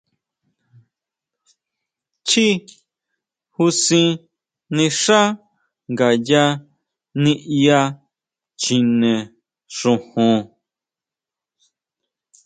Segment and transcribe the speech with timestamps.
[2.27, 2.53] Chjií
[3.55, 4.09] jusin
[4.75, 5.19] nixá
[5.93, 6.43] ngayá
[7.23, 7.79] niʼya
[8.61, 9.13] chjine
[9.77, 10.37] xojon.